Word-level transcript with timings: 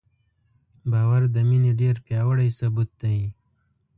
باور 0.91 1.21
د 1.35 1.37
مینې 1.49 1.71
ډېر 1.81 1.95
پیاوړی 2.05 2.49
ثبوت 2.59 2.89
دی. 3.01 3.19